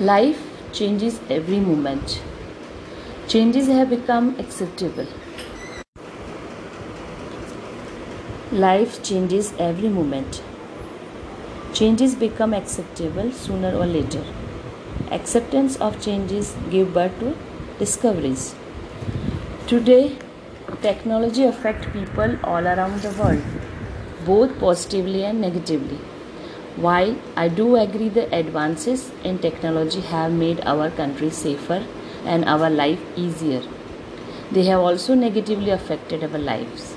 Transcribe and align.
Life 0.00 0.42
changes 0.74 1.20
every 1.30 1.58
moment. 1.58 2.20
Changes 3.28 3.66
have 3.66 3.88
become 3.88 4.38
acceptable. 4.38 5.06
Life 8.52 9.02
changes 9.02 9.54
every 9.58 9.88
moment. 9.88 10.42
Changes 11.72 12.14
become 12.14 12.52
acceptable 12.52 13.32
sooner 13.32 13.74
or 13.74 13.86
later. 13.86 14.22
Acceptance 15.10 15.76
of 15.76 15.98
changes 16.04 16.54
give 16.70 16.92
birth 16.92 17.18
to 17.20 17.34
discoveries. 17.78 18.54
Today, 19.66 20.18
technology 20.82 21.44
affects 21.44 21.86
people 21.94 22.36
all 22.44 22.66
around 22.66 23.00
the 23.00 23.12
world, 23.12 23.42
both 24.26 24.58
positively 24.60 25.24
and 25.24 25.40
negatively. 25.40 25.98
While 26.76 27.16
I 27.36 27.48
do 27.48 27.76
agree 27.76 28.10
the 28.10 28.30
advances 28.34 29.10
in 29.24 29.38
technology 29.38 30.02
have 30.02 30.32
made 30.32 30.60
our 30.60 30.90
country 30.90 31.30
safer 31.30 31.86
and 32.26 32.44
our 32.44 32.68
life 32.68 33.00
easier, 33.16 33.62
they 34.52 34.64
have 34.64 34.80
also 34.80 35.14
negatively 35.14 35.70
affected 35.70 36.22
our 36.22 36.38
lives. 36.38 36.94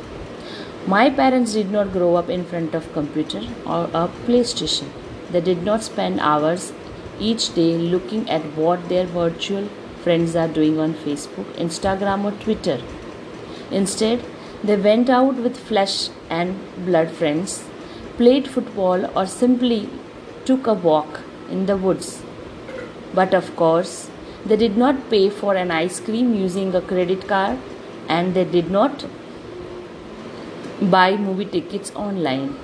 My 0.85 1.09
parents 1.09 1.53
did 1.53 1.71
not 1.71 1.93
grow 1.93 2.15
up 2.15 2.29
in 2.29 2.43
front 2.43 2.75
of 2.75 2.91
computer 2.91 3.41
or 3.65 3.85
a 3.93 4.09
PlayStation. 4.27 4.89
They 5.31 5.39
did 5.39 5.63
not 5.63 5.83
spend 5.83 6.19
hours 6.19 6.73
each 7.17 7.53
day 7.53 7.77
looking 7.77 8.29
at 8.29 8.43
what 8.57 8.89
their 8.89 9.05
virtual 9.05 9.69
friends 10.03 10.35
are 10.35 10.49
doing 10.49 10.77
on 10.77 10.93
Facebook, 10.93 11.53
Instagram 11.53 12.25
or 12.25 12.31
Twitter. 12.43 12.81
Instead, 13.71 14.25
they 14.61 14.75
went 14.75 15.09
out 15.09 15.35
with 15.35 15.57
flesh 15.57 16.09
and 16.29 16.59
blood 16.85 17.11
friends 17.11 17.68
played 18.19 18.47
football, 18.47 19.09
or 19.17 19.25
simply 19.25 19.89
took 20.45 20.67
a 20.67 20.73
walk 20.73 21.21
in 21.49 21.65
the 21.65 21.77
woods. 21.77 22.21
But 23.13 23.33
of 23.33 23.55
course, 23.55 24.09
they 24.45 24.55
did 24.55 24.77
not 24.77 25.09
pay 25.09 25.29
for 25.29 25.55
an 25.55 25.71
ice 25.71 25.99
cream 25.99 26.33
using 26.33 26.73
a 26.75 26.81
credit 26.81 27.27
card 27.27 27.57
and 28.07 28.33
they 28.33 28.45
did 28.45 28.71
not 28.71 29.05
buy 30.81 31.17
movie 31.17 31.45
tickets 31.45 31.91
online. 31.95 32.55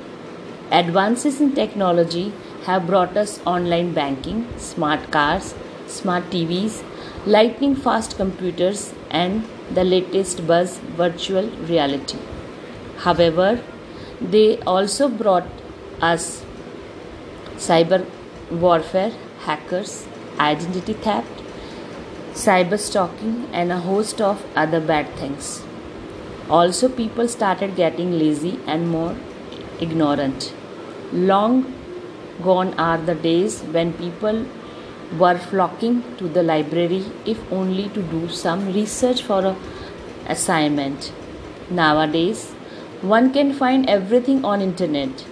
Advances 0.71 1.39
in 1.41 1.53
technology 1.53 2.33
have 2.65 2.87
brought 2.87 3.15
us 3.15 3.39
online 3.45 3.93
banking, 3.93 4.47
smart 4.57 5.11
cars, 5.11 5.53
smart 5.87 6.23
TVs, 6.31 6.83
lightning 7.25 7.75
fast 7.75 8.17
computers, 8.17 8.93
and 9.09 9.47
the 9.73 9.83
latest 9.83 10.45
buzz 10.47 10.77
virtual 11.03 11.49
reality. 11.69 12.17
However, 12.97 13.61
they 14.21 14.59
also 14.61 15.09
brought 15.09 15.47
us 16.01 16.43
cyber 17.57 18.05
warfare, 18.49 19.13
hackers, 19.41 20.07
identity 20.39 20.93
theft, 20.93 21.41
cyber 22.33 22.79
stalking, 22.79 23.47
and 23.53 23.71
a 23.71 23.77
host 23.77 24.21
of 24.21 24.45
other 24.55 24.79
bad 24.79 25.09
things. 25.15 25.63
Also, 26.49 26.87
people 26.89 27.27
started 27.27 27.75
getting 27.75 28.19
lazy 28.19 28.59
and 28.67 28.87
more 28.87 29.15
ignorant. 29.79 30.53
Long 31.11 31.73
gone 32.41 32.73
are 32.75 32.97
the 32.97 33.15
days 33.15 33.61
when 33.61 33.93
people 33.93 34.45
were 35.17 35.37
flocking 35.37 36.03
to 36.17 36.27
the 36.27 36.43
library 36.43 37.05
if 37.25 37.39
only 37.51 37.89
to 37.89 38.01
do 38.01 38.27
some 38.27 38.73
research 38.73 39.21
for 39.21 39.45
a 39.45 39.55
assignment. 40.27 41.11
Nowadays, 41.69 42.54
one 43.01 43.31
can 43.33 43.53
find 43.53 43.89
everything 43.89 44.43
on 44.45 44.61
internet. 44.61 45.25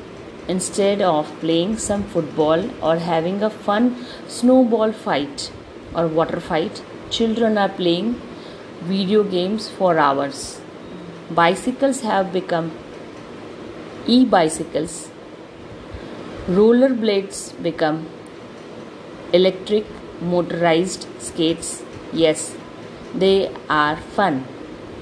Instead 0.48 1.02
of 1.02 1.28
playing 1.40 1.78
some 1.78 2.04
football 2.04 2.70
or 2.82 2.98
having 2.98 3.42
a 3.42 3.50
fun 3.50 4.06
snowball 4.28 4.92
fight 4.92 5.52
or 5.96 6.08
water 6.08 6.40
fight 6.40 6.84
children 7.10 7.58
are 7.58 7.70
playing 7.70 8.20
video 8.82 9.24
games 9.24 9.70
for 9.70 9.98
hours. 9.98 10.60
Bicycles 11.32 12.02
have 12.02 12.34
become 12.34 12.72
e-bicycles. 14.06 15.10
Rollerblades 16.48 17.62
become 17.64 18.10
electric 19.32 19.86
motorized 20.22 21.08
skates. 21.20 21.82
Yes 22.12 22.56
they 23.16 23.52
are 23.70 23.98
fun. 23.98 24.46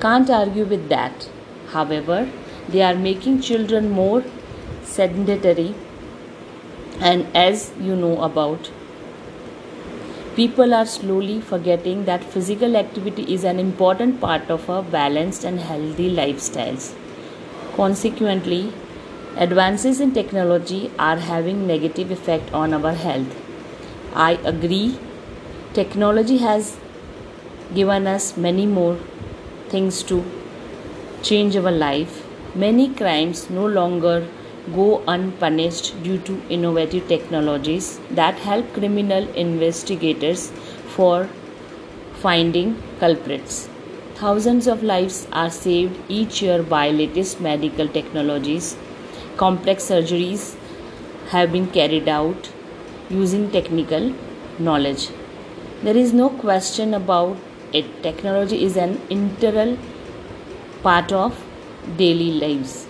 Can't 0.02 0.30
argue 0.30 0.66
with 0.66 0.90
that. 0.90 1.30
However 1.70 2.30
they 2.72 2.82
are 2.82 2.96
making 2.96 3.42
children 3.42 3.90
more 3.90 4.24
sedentary 4.84 5.74
and 7.00 7.26
as 7.36 7.72
you 7.80 7.96
know 7.96 8.22
about 8.22 8.72
people 10.36 10.74
are 10.74 10.86
slowly 10.86 11.42
forgetting 11.42 12.06
that 12.06 12.24
physical 12.24 12.78
activity 12.78 13.24
is 13.34 13.44
an 13.44 13.60
important 13.60 14.22
part 14.22 14.50
of 14.50 14.70
a 14.70 14.82
balanced 14.82 15.44
and 15.44 15.60
healthy 15.60 16.10
lifestyles. 16.16 16.94
Consequently 17.76 18.72
advances 19.36 20.00
in 20.00 20.14
technology 20.14 20.90
are 20.98 21.18
having 21.18 21.68
negative 21.68 22.12
effect 22.12 22.54
on 22.54 22.74
our 22.74 22.94
health. 22.94 23.36
I 24.14 24.32
agree. 24.46 24.98
Technology 25.74 26.38
has 26.38 26.78
given 27.76 28.08
us 28.08 28.38
many 28.38 28.66
more 28.66 28.98
things 29.68 30.02
to 30.04 30.24
change 31.22 31.56
our 31.58 31.72
life 31.72 32.31
Many 32.54 32.90
crimes 32.90 33.50
no 33.50 33.66
longer 33.66 34.28
go 34.76 35.04
unpunished 35.08 36.04
due 36.04 36.18
to 36.20 36.42
innovative 36.50 37.08
technologies 37.08 37.98
that 38.12 38.40
help 38.40 38.74
criminal 38.74 39.26
investigators 39.36 40.52
for 40.88 41.30
finding 42.16 42.76
culprits. 43.00 43.70
Thousands 44.16 44.68
of 44.68 44.84
lives 44.84 45.28
are 45.32 45.50
saved 45.50 45.98
each 46.10 46.42
year 46.42 46.62
by 46.62 46.90
latest 46.90 47.40
medical 47.40 47.88
technologies. 47.88 48.76
Complex 49.38 49.86
surgeries 49.86 50.56
have 51.30 51.54
been 51.54 51.68
carried 51.68 52.10
out 52.10 52.52
using 53.10 53.50
technical 53.50 54.14
knowledge. 54.60 55.08
There 55.84 55.96
is 55.96 56.12
no 56.12 56.30
question 56.30 56.94
about 56.94 57.38
it. 57.72 58.04
Technology 58.04 58.66
is 58.66 58.76
an 58.76 59.00
integral 59.10 59.78
part 60.84 61.14
of 61.14 61.42
daily 61.98 62.32
lives. 62.32 62.88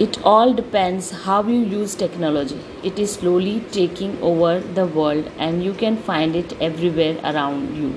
It 0.00 0.20
all 0.24 0.52
depends 0.52 1.10
how 1.10 1.42
you 1.44 1.60
use 1.60 1.94
technology. 1.94 2.60
It 2.82 2.98
is 2.98 3.12
slowly 3.12 3.60
taking 3.70 4.20
over 4.20 4.58
the 4.58 4.86
world 4.86 5.30
and 5.38 5.62
you 5.62 5.72
can 5.72 5.96
find 5.96 6.34
it 6.34 6.60
everywhere 6.60 7.16
around 7.22 7.76
you. 7.76 7.94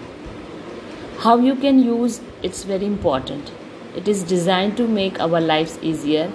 How 1.19 1.37
you 1.37 1.55
can 1.55 1.79
use 1.79 2.21
it's 2.43 2.63
very 2.63 2.85
important. 2.85 3.51
It 3.95 4.07
is 4.07 4.21
designed 4.21 4.77
to 4.77 4.87
make 4.87 5.19
our 5.19 5.41
lives 5.41 5.79
easier 5.81 6.31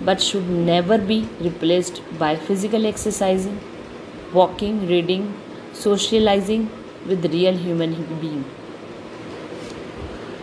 but 0.00 0.22
should 0.22 0.48
never 0.48 0.96
be 0.96 1.28
replaced 1.40 2.02
by 2.18 2.36
physical 2.36 2.86
exercising, 2.86 3.58
walking, 4.32 4.86
reading, 4.86 5.34
socializing 5.72 6.70
with 7.06 7.24
real 7.32 7.56
human 7.56 7.94
beings. 8.20 8.59